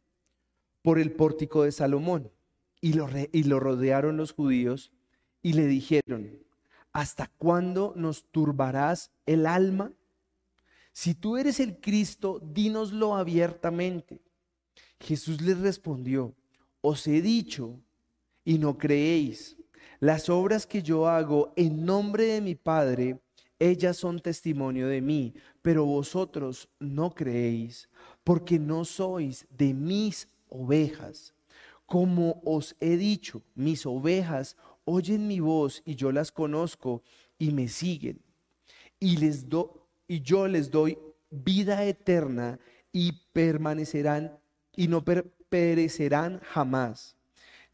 [0.84, 2.32] por el pórtico de Salomón
[2.82, 4.92] y lo, y lo rodearon los judíos
[5.42, 6.38] y le dijeron,
[6.92, 9.92] ¿hasta cuándo nos turbarás el alma?
[10.92, 14.22] Si tú eres el Cristo, dínoslo abiertamente.
[15.00, 16.36] Jesús les respondió,
[16.82, 17.80] os he dicho
[18.44, 19.58] y no creéis.
[20.00, 23.20] Las obras que yo hago en nombre de mi Padre,
[23.60, 27.90] ellas son testimonio de mí, pero vosotros no creéis,
[28.24, 31.34] porque no sois de mis ovejas.
[31.86, 37.04] Como os he dicho, mis ovejas oyen mi voz y yo las conozco
[37.38, 38.22] y me siguen.
[39.00, 39.70] Y les doy
[40.08, 40.98] y yo les doy
[41.30, 42.60] vida eterna
[42.92, 44.38] y permanecerán
[44.76, 45.04] y no
[45.50, 47.16] perecerán jamás.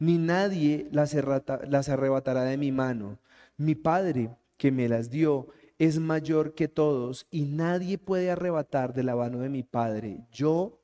[0.02, 3.20] Ni nadie las, las arrebatará de mi mano.
[3.56, 5.46] Mi Padre que me las dio
[5.78, 10.26] es mayor que todos y nadie puede arrebatar de la mano de mi Padre.
[10.32, 10.80] Yo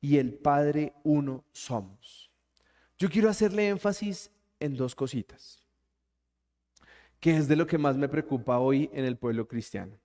[0.00, 2.30] y el Padre uno somos.
[2.96, 5.66] Yo quiero hacerle énfasis en dos cositas,
[7.18, 9.98] que es de lo que más me preocupa hoy en el pueblo cristiano.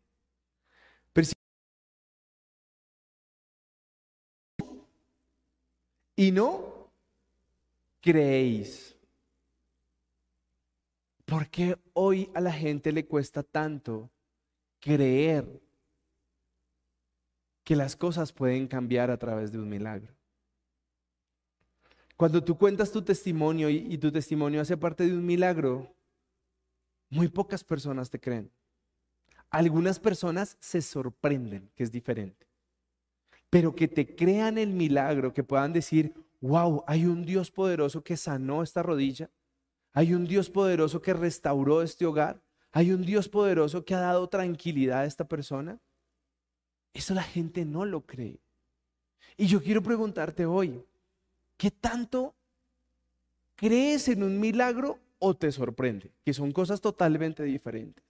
[6.16, 6.79] y no
[8.02, 8.96] creéis.
[11.26, 14.10] ¿Por qué hoy a la gente le cuesta tanto
[14.80, 15.62] creer
[17.64, 20.14] que las cosas pueden cambiar a través de un milagro?
[22.18, 25.96] Cuando tú cuentas tu testimonio y, tu testimonio hace parte de un milagro,
[27.10, 28.52] muy pocas personas te creen.
[29.50, 32.50] Algunas personas se sorprenden, que es diferente
[33.50, 38.17] pero que te crean el milagro, que puedan decir, wow, hay un Dios poderoso que
[38.17, 39.30] sanó esta rodilla,
[39.93, 44.30] hay un Dios poderoso que restauró este hogar, hay un Dios poderoso que ha dado
[44.30, 45.80] tranquilidad a esta persona.
[46.93, 48.39] Eso la gente no lo cree.
[49.38, 50.84] Y yo quiero preguntarte hoy,
[51.58, 52.36] ¿qué tanto
[53.56, 56.12] crees en un milagro o te sorprende?
[56.23, 58.04] Que son cosas totalmente diferentes.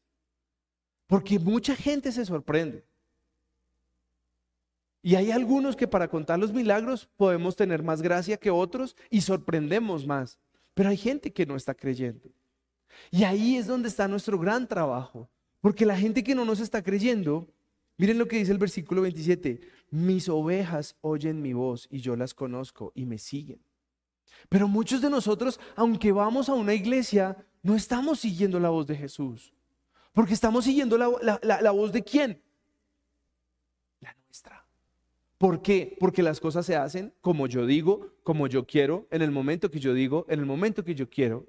[1.08, 2.84] Porque mucha gente se sorprende.
[5.02, 9.22] Y hay algunos que para contar los milagros podemos tener más gracia que otros y
[9.22, 10.40] sorprendemos más.
[10.74, 12.30] Pero hay gente que no está creyendo.
[13.12, 15.30] Y ahí es donde está nuestro gran trabajo.
[15.62, 17.48] Porque la gente que no nos está creyendo,
[17.98, 22.34] miren lo que dice el versículo 27, mis ovejas oyen mi voz y yo las
[22.34, 23.62] conozco y me siguen.
[24.48, 28.96] Pero muchos de nosotros, aunque vamos a una iglesia, no estamos siguiendo la voz de
[28.96, 29.54] Jesús.
[30.14, 32.42] Porque estamos siguiendo la, la voz de quién?
[35.40, 35.96] ¿Por qué?
[36.02, 39.80] Porque las cosas se hacen como yo digo, como yo quiero, en el momento que
[39.80, 41.48] yo digo, en el momento que yo quiero.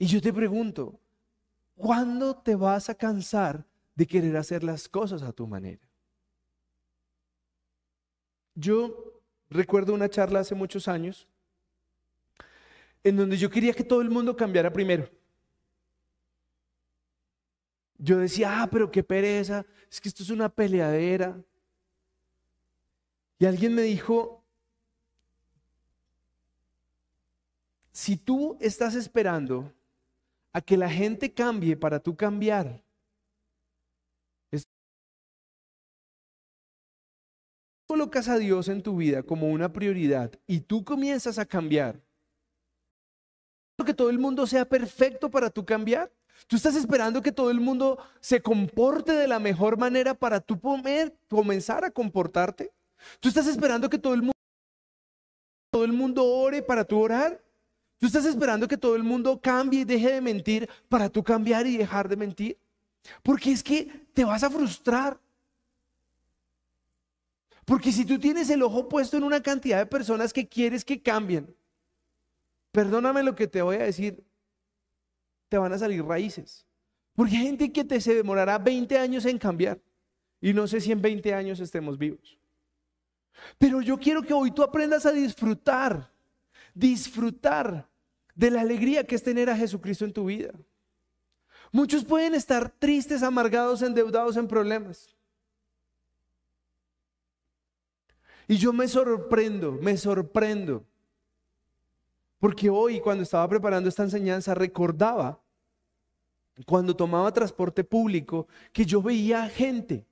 [0.00, 0.98] Y yo te pregunto,
[1.76, 3.64] ¿cuándo te vas a cansar
[3.94, 5.88] de querer hacer las cosas a tu manera?
[8.56, 11.28] Yo recuerdo una charla hace muchos años
[13.04, 15.08] en donde yo quería que todo el mundo cambiara primero.
[17.96, 21.40] Yo decía, ah, pero qué pereza, es que esto es una peleadera,
[23.42, 24.40] y alguien me dijo,
[27.90, 29.72] si tú estás esperando
[30.52, 32.84] a que la gente cambie para tú cambiar,
[37.88, 42.00] colocas a Dios en tu vida como una prioridad y tú comienzas a cambiar,
[43.84, 46.12] que todo el mundo sea perfecto para tú cambiar.
[46.46, 50.60] Tú estás esperando que todo el mundo se comporte de la mejor manera para tú
[51.28, 52.72] comenzar a comportarte.
[53.20, 54.36] ¿Tú estás esperando que todo el mundo,
[55.70, 57.42] todo el mundo ore para tú orar?
[57.98, 61.66] ¿Tú estás esperando que todo el mundo cambie y deje de mentir para tú cambiar
[61.66, 62.58] y dejar de mentir?
[63.22, 65.18] Porque es que te vas a frustrar.
[67.64, 71.00] Porque si tú tienes el ojo puesto en una cantidad de personas que quieres que
[71.00, 71.54] cambien,
[72.72, 74.24] perdóname lo que te voy a decir,
[75.48, 76.66] te van a salir raíces.
[77.14, 79.80] Porque hay gente que te se demorará 20 años en cambiar.
[80.40, 82.38] Y no sé si en 20 años estemos vivos.
[83.58, 86.10] Pero yo quiero que hoy tú aprendas a disfrutar,
[86.74, 87.88] disfrutar
[88.34, 90.52] de la alegría que es tener a Jesucristo en tu vida.
[91.70, 95.16] Muchos pueden estar tristes, amargados, endeudados en problemas.
[98.46, 100.84] Y yo me sorprendo, me sorprendo.
[102.38, 105.40] Porque hoy cuando estaba preparando esta enseñanza recordaba
[106.66, 110.04] cuando tomaba transporte público que yo veía gente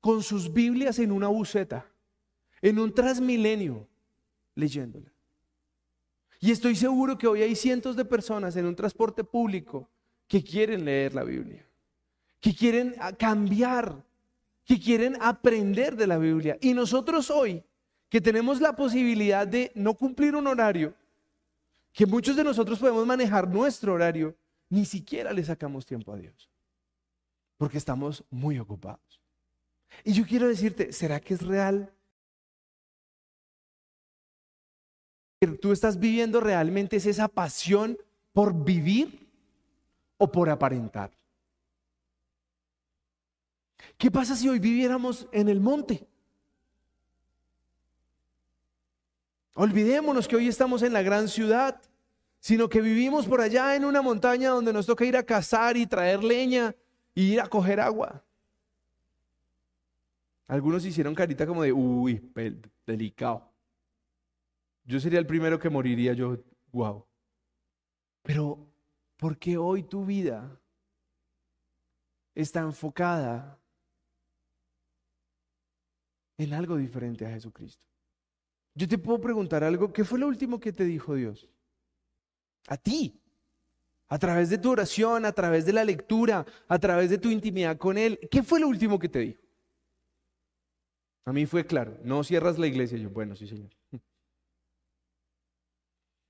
[0.00, 1.86] con sus Biblias en una buceta,
[2.68, 3.86] en un transmilenio,
[4.56, 5.12] leyéndola.
[6.40, 9.88] Y estoy seguro que hoy hay cientos de personas en un transporte público
[10.26, 11.64] que quieren leer la Biblia,
[12.40, 14.04] que quieren cambiar,
[14.64, 16.58] que quieren aprender de la Biblia.
[16.60, 17.62] Y nosotros hoy,
[18.08, 20.92] que tenemos la posibilidad de no cumplir un horario,
[21.92, 24.34] que muchos de nosotros podemos manejar nuestro horario,
[24.68, 26.50] ni siquiera le sacamos tiempo a Dios,
[27.56, 29.20] porque estamos muy ocupados.
[30.02, 31.92] Y yo quiero decirte, ¿será que es real?
[35.60, 37.98] ¿Tú estás viviendo realmente es esa pasión
[38.32, 39.28] por vivir
[40.16, 41.10] o por aparentar?
[43.98, 46.06] ¿Qué pasa si hoy viviéramos en el monte?
[49.54, 51.80] Olvidémonos que hoy estamos en la gran ciudad
[52.46, 55.84] sino que vivimos por allá en una montaña donde nos toca ir a cazar y
[55.84, 56.76] traer leña
[57.12, 58.22] y ir a coger agua.
[60.46, 62.22] Algunos hicieron carita como de, uy,
[62.86, 63.50] delicado.
[64.86, 66.38] Yo sería el primero que moriría, yo,
[66.70, 67.04] wow.
[68.22, 68.72] Pero,
[69.16, 70.60] ¿por qué hoy tu vida
[72.34, 73.58] está enfocada
[76.38, 77.84] en algo diferente a Jesucristo?
[78.74, 81.48] Yo te puedo preguntar algo, ¿qué fue lo último que te dijo Dios?
[82.68, 83.20] A ti.
[84.08, 87.76] A través de tu oración, a través de la lectura, a través de tu intimidad
[87.76, 88.20] con Él.
[88.30, 89.42] ¿Qué fue lo último que te dijo?
[91.24, 92.98] A mí fue claro, no cierras la iglesia.
[92.98, 93.70] Yo, bueno, sí, Señor.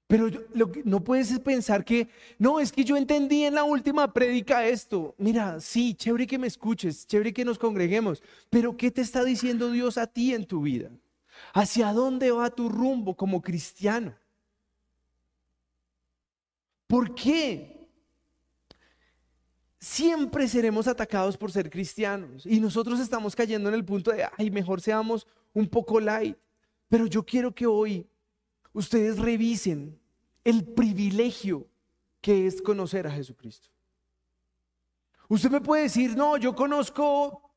[0.07, 4.13] Pero lo que, no puedes pensar que, no, es que yo entendí en la última
[4.13, 5.17] prédica esto.
[5.19, 9.71] Mira, sí, chévere que me escuches, chévere que nos congreguemos, pero ¿qué te está diciendo
[9.71, 10.91] Dios a ti en tu vida?
[11.53, 14.15] ¿Hacia dónde va tu rumbo como cristiano?
[16.87, 17.89] ¿Por qué?
[19.81, 24.51] Siempre seremos atacados por ser cristianos y nosotros estamos cayendo en el punto de, ay,
[24.51, 26.37] mejor seamos un poco light.
[26.89, 28.07] Pero yo quiero que hoy
[28.77, 29.99] ustedes revisen
[30.45, 31.67] el privilegio
[32.21, 33.71] que es conocer a Jesucristo.
[35.29, 37.51] Usted me puede decir, no, yo conozco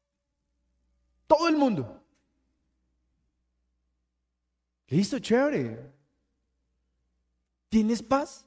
[1.27, 2.01] todo el mundo.
[4.87, 5.91] Listo, chévere.
[7.67, 8.45] ¿Tienes paz?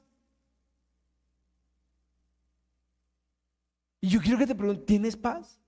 [4.01, 5.59] Y yo quiero que te pregunte, ¿tienes paz?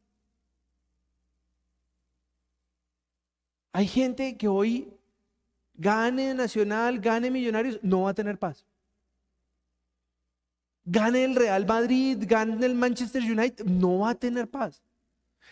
[3.71, 4.94] Hay gente que hoy
[5.77, 8.65] gane Nacional, gane Millonarios, no va a tener paz.
[10.85, 14.83] Gane el Real Madrid, gane el Manchester United, no va a tener paz.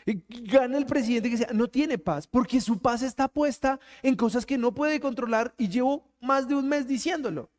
[0.06, 4.46] Gane el presidente que sea, no tiene paz, porque su paz está puesta en cosas
[4.46, 7.50] que no puede controlar y llevo más de un mes diciéndolo.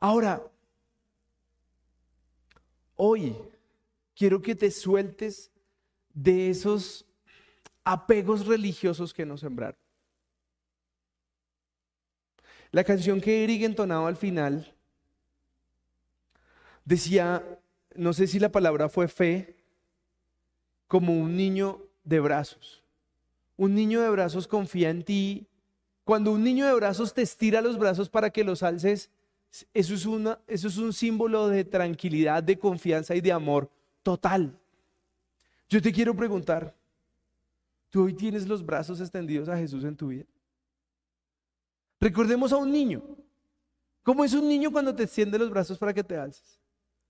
[0.00, 0.42] Ahora,
[2.96, 3.36] Hoy
[4.14, 5.50] quiero que te sueltes
[6.12, 7.04] de esos
[7.82, 9.83] apegos religiosos que nos sembraron.
[12.74, 14.74] La canción que Eric entonaba al final
[16.84, 17.40] decía,
[17.94, 19.54] no sé si la palabra fue fe,
[20.88, 22.82] como un niño de brazos.
[23.56, 25.46] Un niño de brazos confía en ti.
[26.02, 29.08] Cuando un niño de brazos te estira los brazos para que los alces,
[29.72, 33.70] eso es, una, eso es un símbolo de tranquilidad, de confianza y de amor
[34.02, 34.58] total.
[35.68, 36.74] Yo te quiero preguntar,
[37.90, 40.24] ¿tú hoy tienes los brazos extendidos a Jesús en tu vida?
[42.00, 43.02] Recordemos a un niño.
[44.02, 46.60] ¿Cómo es un niño cuando te extiende los brazos para que te alces?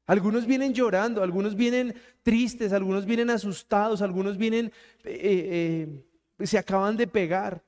[0.07, 4.73] Algunos vienen llorando, algunos vienen tristes, algunos vienen asustados, algunos vienen,
[5.03, 6.05] eh,
[6.39, 7.65] eh, se acaban de pegar.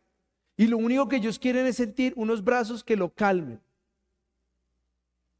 [0.57, 3.61] Y lo único que ellos quieren es sentir unos brazos que lo calmen.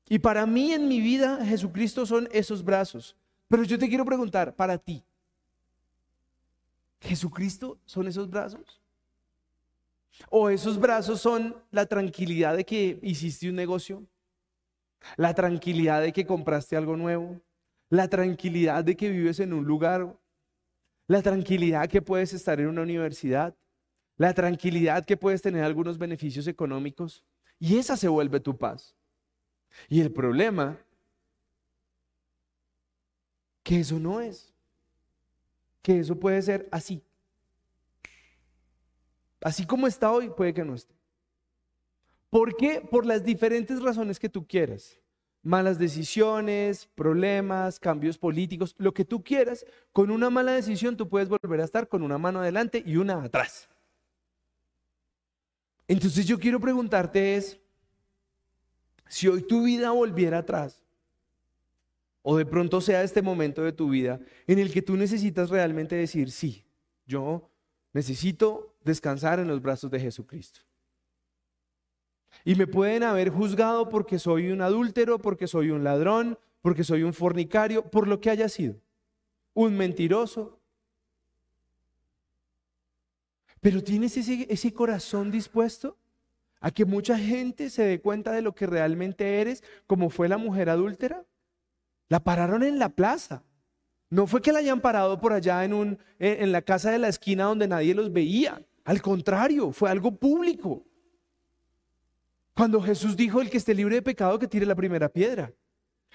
[0.09, 3.17] Y para mí en mi vida Jesucristo son esos brazos.
[3.49, 5.05] Pero yo te quiero preguntar, para ti,
[7.01, 8.81] ¿Jesucristo son esos brazos?
[10.31, 14.07] ¿O esos brazos son la tranquilidad de que hiciste un negocio?
[15.17, 17.41] ¿La tranquilidad de que compraste algo nuevo?
[17.91, 20.17] ¿La tranquilidad de que vives en un lugar?
[21.07, 23.55] la tranquilidad que puedes estar en una universidad,
[24.17, 27.25] la tranquilidad que puedes tener algunos beneficios económicos,
[27.59, 28.95] y esa se vuelve tu paz.
[29.89, 30.79] Y el problema,
[33.63, 34.53] que eso no es,
[35.83, 37.03] que eso puede ser así.
[39.41, 40.95] Así como está hoy, puede que no esté.
[42.31, 42.81] ¿Por qué?
[42.81, 44.99] Por las diferentes razones que tú quieras.
[45.43, 49.65] Malas decisiones, problemas, cambios políticos, lo que tú quieras.
[49.93, 53.23] Con una mala decisión tú puedes volver a estar con una mano adelante y una
[53.23, 53.69] atrás.
[55.89, 57.61] Entonces yo quiero preguntarte es,
[59.09, 60.83] si hoy tu vida volviera atrás,
[62.23, 64.19] o de pronto sea este momento de tu vida
[64.49, 66.65] en el que tú necesitas realmente decir, sí,
[67.07, 67.49] yo
[67.97, 70.61] necesito descansar en los brazos de Jesucristo.
[72.45, 77.05] Y me pueden haber juzgado porque soy un adúltero, porque soy un ladrón, porque soy
[77.05, 78.77] un fornicario, por lo que haya sido.
[79.55, 80.61] Un mentiroso.
[83.63, 85.97] Pero tienes ese, ese corazón dispuesto
[86.61, 90.37] a que mucha gente se dé cuenta de lo que realmente eres, como fue la
[90.37, 91.25] mujer adúltera.
[92.11, 93.43] La pararon en la plaza.
[94.09, 97.09] No fue que la hayan parado por allá en, un, en la casa de la
[97.09, 98.65] esquina donde nadie los veía.
[98.85, 100.85] Al contrario, fue algo público.
[102.55, 105.53] Cuando Jesús dijo, el que esté libre de pecado, que tire la primera piedra.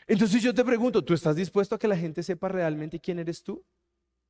[0.08, 3.44] Entonces yo te pregunto, ¿tú estás dispuesto a que la gente sepa realmente quién eres
[3.44, 3.64] tú?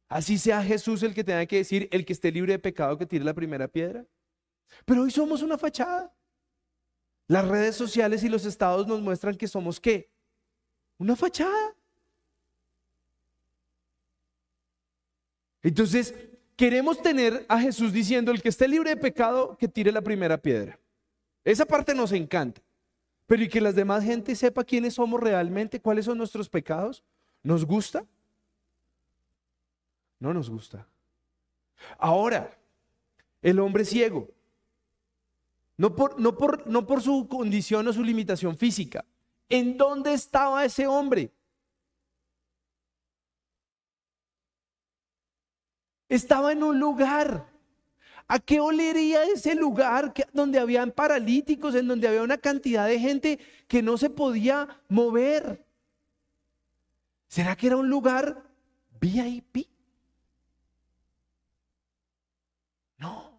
[0.09, 3.05] Así sea Jesús el que tenga que decir, el que esté libre de pecado, que
[3.05, 4.05] tire la primera piedra.
[4.86, 6.14] Pero hoy somos una fachada.
[7.28, 10.12] Las redes sociales y los estados nos muestran que somos qué?
[10.97, 11.76] Una fachada.
[15.64, 16.16] Entonces,
[16.55, 20.38] queremos tener a Jesús diciendo, el que esté libre de pecado, que tire la primera
[20.38, 20.80] piedra.
[21.43, 22.62] Esa parte nos encanta.
[23.28, 27.03] Pero y que las demás gente sepa quiénes somos realmente, cuáles son nuestros pecados,
[27.43, 28.05] ¿nos gusta?
[30.20, 30.86] No nos gusta.
[31.97, 32.57] Ahora,
[33.41, 34.30] el hombre ciego,
[35.78, 39.05] no por, no por, no por su condición o su limitación física,
[39.49, 41.32] ¿en dónde estaba ese hombre?
[46.12, 47.47] Estaba en un lugar
[48.32, 53.39] ¿A qué olería ese lugar donde habían paralíticos, en donde había una cantidad de gente
[53.68, 55.66] que no se podía mover?
[57.28, 58.41] ¿Será que era un lugar
[59.01, 59.68] VIP?
[62.97, 63.38] No.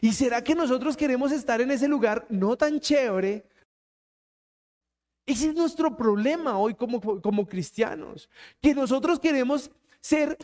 [0.00, 3.46] ¿Y será que nosotros queremos estar en ese lugar no tan chévere?
[5.26, 8.28] Ese es nuestro problema hoy como, como cristianos,
[8.60, 9.70] que nosotros queremos
[10.00, 10.36] ser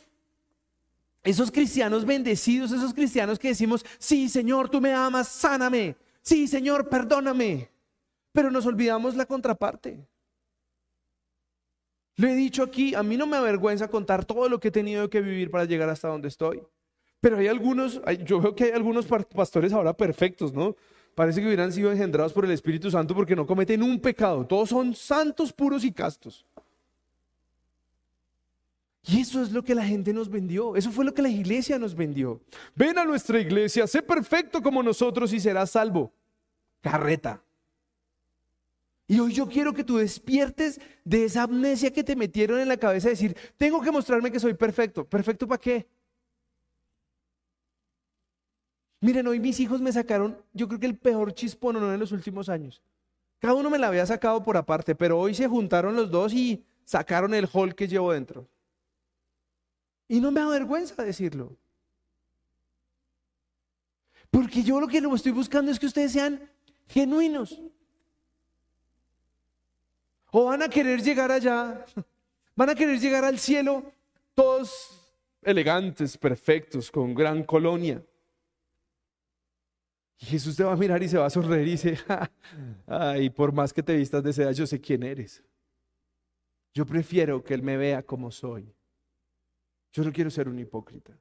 [1.25, 5.97] esos cristianos bendecidos, esos cristianos que decimos, sí, Señor, tú me amas, sáname.
[6.21, 7.71] Sí, Señor, perdóname.
[8.33, 10.07] Pero nos olvidamos la contraparte.
[12.17, 15.09] Lo he dicho aquí, a mí no me avergüenza contar todo lo que he tenido
[15.11, 16.63] que vivir para llegar hasta donde estoy.
[17.21, 20.77] Pero hay algunos, yo veo que hay algunos pastores ahora perfectos, ¿no?
[21.15, 24.47] Parece que hubieran sido engendrados por el Espíritu Santo porque no cometen un pecado.
[24.47, 26.45] Todos son santos, puros y castos.
[29.07, 30.77] Y eso es lo que la gente nos vendió.
[30.77, 32.41] Eso fue lo que la iglesia nos vendió.
[32.75, 36.13] Ven a nuestra iglesia, sé perfecto como nosotros y serás salvo.
[36.81, 37.43] Carreta.
[39.07, 42.79] Y hoy yo quiero que tú despiertes de esa amnesia que te metieron en la
[42.79, 45.07] cabeza de decir, tengo que mostrarme que soy perfecto.
[45.07, 45.87] ¿Perfecto para qué?
[49.01, 52.49] Miren, hoy mis hijos me sacaron, yo creo que el peor chispón en los últimos
[52.49, 52.83] años.
[53.39, 56.65] Cada uno me la había sacado por aparte, pero hoy se juntaron los dos y
[56.87, 58.49] sacaron el hall que llevo dentro.
[60.09, 61.57] Y no me avergüenza decirlo.
[64.31, 66.51] Porque yo lo que estoy buscando es que ustedes sean
[66.89, 67.61] genuinos.
[70.31, 71.85] O van a querer llegar allá,
[72.57, 73.93] van a querer llegar al cielo
[74.35, 75.05] todos
[75.45, 78.03] elegantes, perfectos, con gran colonia.
[80.19, 81.99] Y Jesús te va a mirar y se va a sonreír y dice,
[82.87, 85.43] ay, por más que te vistas de seda, yo sé quién eres.
[86.73, 88.75] Yo prefiero que Él me vea como soy.
[89.95, 91.17] Yo no quiero ser un hipócrita.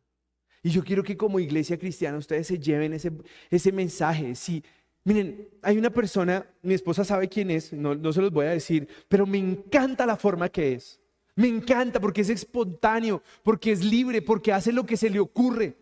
[0.64, 3.12] Y yo quiero que como iglesia cristiana ustedes se lleven ese,
[3.52, 4.34] ese mensaje.
[4.34, 4.64] Sí,
[5.04, 8.52] miren, hay una persona, mi esposa sabe quién es, no, no se los voy a
[8.52, 11.00] decir, pero me encanta la forma que es.
[11.36, 15.78] Me encanta porque es espontáneo, porque es libre, porque hace lo que se le ocurre.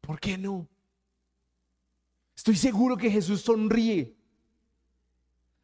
[0.00, 0.68] ¿Por qué no?
[2.36, 4.14] Estoy seguro que Jesús sonríe.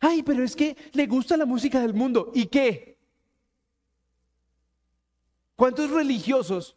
[0.00, 2.32] Ay, pero es que le gusta la música del mundo.
[2.34, 2.95] ¿Y qué?
[5.56, 6.76] ¿Cuántos religiosos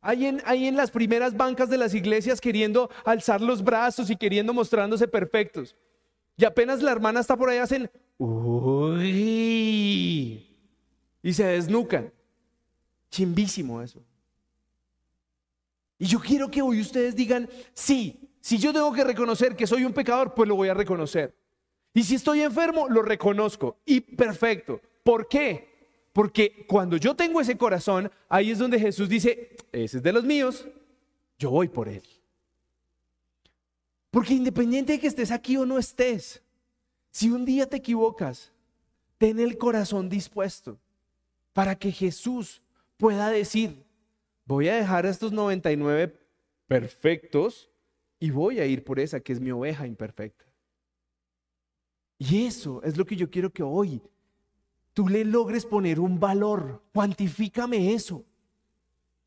[0.00, 4.16] hay en, hay en las primeras bancas de las iglesias queriendo alzar los brazos y
[4.16, 5.74] queriendo mostrándose perfectos?
[6.36, 9.06] Y apenas la hermana está por ahí, hacen, uy.
[11.22, 12.12] y se desnucan.
[13.10, 14.02] Chimbísimo eso.
[15.98, 19.84] Y yo quiero que hoy ustedes digan, sí, si yo tengo que reconocer que soy
[19.84, 21.34] un pecador, pues lo voy a reconocer.
[21.92, 23.78] Y si estoy enfermo, lo reconozco.
[23.84, 24.80] Y perfecto.
[25.02, 25.77] ¿Por qué?
[26.12, 30.24] Porque cuando yo tengo ese corazón, ahí es donde Jesús dice, ese es de los
[30.24, 30.66] míos,
[31.38, 32.02] yo voy por él.
[34.10, 36.42] Porque independiente de que estés aquí o no estés,
[37.10, 38.52] si un día te equivocas,
[39.18, 40.78] ten el corazón dispuesto
[41.52, 42.62] para que Jesús
[42.96, 43.84] pueda decir,
[44.44, 46.16] voy a dejar a estos 99
[46.66, 47.70] perfectos
[48.18, 50.44] y voy a ir por esa que es mi oveja imperfecta.
[52.18, 54.02] Y eso es lo que yo quiero que hoy
[54.98, 56.82] tú le logres poner un valor.
[56.92, 58.24] Cuantifícame eso.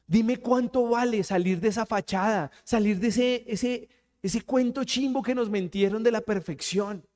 [0.05, 3.87] Dime cuánto vale salir de esa fachada, salir de ese, ese,
[4.21, 7.07] ese cuento chimbo que nos mentieron de la perfección.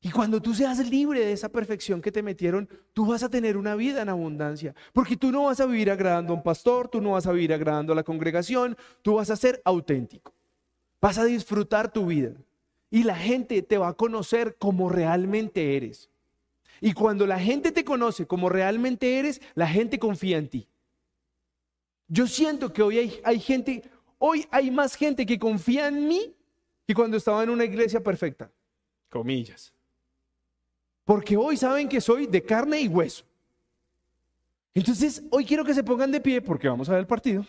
[0.00, 3.56] Y cuando tú seas libre de esa perfección que te metieron, tú vas a tener
[3.56, 4.76] una vida en abundancia.
[4.92, 7.52] Porque tú no vas a vivir agradando a un pastor, tú no vas a vivir
[7.52, 10.32] agradando a la congregación, tú vas a ser auténtico.
[11.00, 12.34] Vas a disfrutar tu vida.
[12.88, 16.08] Y la gente te va a conocer como realmente eres.
[16.80, 20.68] Y cuando la gente te conoce como realmente eres, la gente confía en ti.
[22.08, 23.82] Yo siento que hoy hay, hay gente,
[24.18, 26.34] hoy hay más gente que confía en mí
[26.86, 28.50] que cuando estaba en una iglesia perfecta.
[29.08, 29.72] Comillas.
[31.04, 33.24] Porque hoy saben que soy de carne y hueso.
[34.72, 37.44] Entonces, hoy quiero que se pongan de pie porque vamos a ver el partido.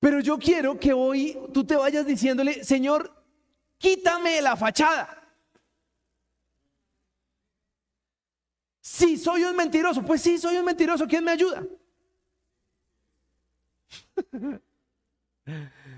[0.00, 3.19] Pero yo quiero que hoy tú te vayas diciéndole, Señor,
[3.80, 5.16] quítame la fachada.
[8.80, 11.64] Si soy un mentiroso, pues sí, soy un mentiroso, ¿quién me ayuda?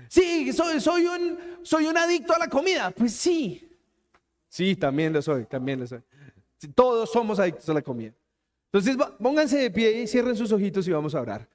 [0.09, 2.91] Sí, soy, un, soy un adicto a la comida.
[2.91, 3.67] Pues sí.
[4.47, 6.01] Sí, también lo soy, también lo soy.
[6.75, 8.13] Todos somos adictos a la comida.
[8.71, 11.47] Entonces, pónganse de pie y cierren sus ojitos y vamos a orar.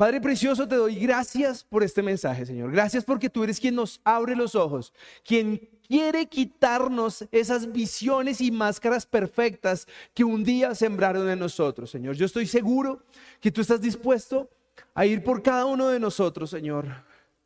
[0.00, 2.72] Padre precioso, te doy gracias por este mensaje, Señor.
[2.72, 8.50] Gracias porque tú eres quien nos abre los ojos, quien quiere quitarnos esas visiones y
[8.50, 12.16] máscaras perfectas que un día sembraron en nosotros, Señor.
[12.16, 13.02] Yo estoy seguro
[13.42, 14.48] que tú estás dispuesto
[14.94, 16.86] a ir por cada uno de nosotros, Señor.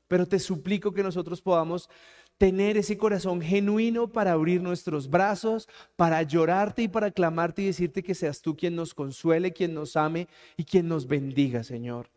[0.06, 1.90] Pero te suplico que nosotros podamos
[2.38, 8.04] tener ese corazón genuino para abrir nuestros brazos, para llorarte y para clamarte y decirte
[8.04, 12.14] que seas tú quien nos consuele, quien nos ame y quien nos bendiga, Señor.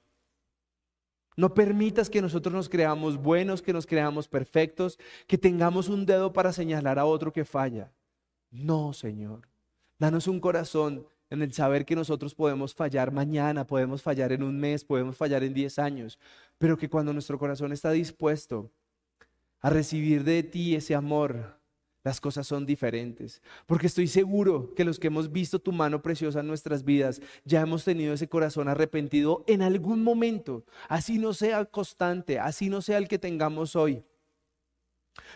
[1.38, 6.34] No permitas que nosotros nos creamos buenos, que nos creamos perfectos, que tengamos un dedo
[6.34, 7.94] para señalar a otro que falla.
[8.50, 9.48] No, Señor.
[10.00, 14.60] Danos un corazón en el saber que nosotros podemos fallar mañana, podemos fallar en un
[14.60, 16.18] mes, podemos fallar en diez años,
[16.58, 18.72] pero que cuando nuestro corazón está dispuesto
[19.60, 21.60] a recibir de ti ese amor,
[22.08, 23.42] las cosas son diferentes.
[23.66, 27.60] Porque estoy seguro que los que hemos visto tu mano preciosa en nuestras vidas, ya
[27.60, 32.98] hemos tenido ese corazón arrepentido en algún momento, así no sea constante, así no sea
[32.98, 34.06] el que tengamos hoy.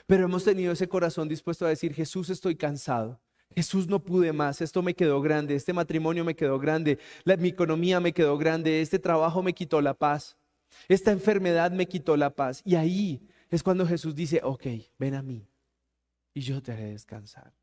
[0.08, 3.20] Pero hemos tenido ese corazón dispuesto a decir, Jesús, estoy cansado.
[3.54, 7.00] Jesús, no pude más, esto me quedó grande, este matrimonio me quedó grande,
[7.38, 10.38] mi economía me quedó grande, este trabajo me quitó la paz,
[10.88, 12.62] esta enfermedad me quitó la paz.
[12.64, 14.68] Y ahí es cuando Jesús dice, ok,
[14.98, 15.51] ven a mí
[16.34, 17.54] y yo te haré descansar.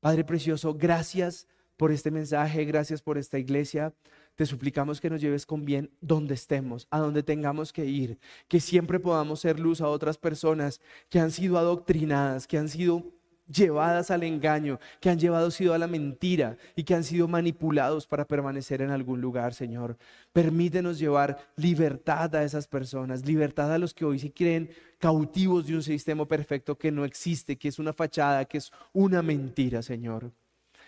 [0.00, 1.46] Padre precioso, gracias
[1.76, 3.94] por este mensaje, gracias por esta iglesia.
[4.34, 8.60] Te suplicamos que nos lleves con bien donde estemos, a donde tengamos que ir, que
[8.60, 13.12] siempre podamos ser luz a otras personas que han sido adoctrinadas, que han sido
[13.46, 18.06] llevadas al engaño, que han llevado sido a la mentira y que han sido manipulados
[18.06, 19.96] para permanecer en algún lugar, Señor.
[20.32, 25.74] Permítenos llevar libertad a esas personas, libertad a los que hoy se creen cautivos de
[25.74, 30.32] un sistema perfecto que no existe, que es una fachada, que es una mentira, Señor.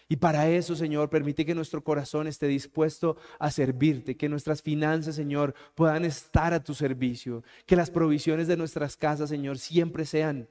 [0.08, 5.16] Y para eso, Señor, permite que nuestro corazón esté dispuesto a servirte, que nuestras finanzas,
[5.16, 10.48] Señor, puedan estar a tu servicio, que las provisiones de nuestras casas, Señor, siempre sean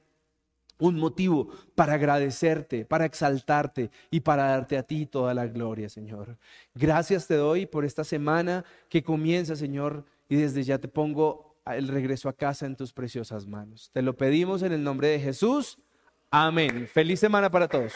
[0.78, 6.36] un motivo para agradecerte, para exaltarte y para darte a ti toda la gloria, Señor.
[6.74, 11.88] Gracias te doy por esta semana que comienza, Señor, y desde ya te pongo el
[11.88, 13.90] regreso a casa en tus preciosas manos.
[13.92, 15.78] Te lo pedimos en el nombre de Jesús.
[16.30, 16.86] Amén.
[16.86, 17.92] Feliz semana para todos.